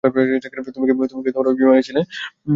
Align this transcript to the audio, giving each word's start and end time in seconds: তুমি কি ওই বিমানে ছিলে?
তুমি 0.67 0.85
কি 0.87 0.93
ওই 1.41 1.55
বিমানে 1.59 1.81
ছিলে? 1.87 2.01